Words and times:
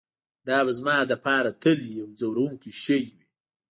دا 0.47 0.59
به 0.65 0.71
زما 0.79 0.97
لپاره 1.11 1.51
تل 1.63 1.79
یو 1.97 2.07
ځورونکی 2.19 2.71
شی 2.83 2.99
وي 3.09 3.23